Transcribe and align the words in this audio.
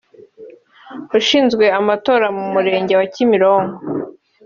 ushinzwe 1.17 1.65
amatora 1.79 2.27
mu 2.35 2.43
murenge 2.53 2.93
wa 2.99 3.05
Kimironko 3.13 3.77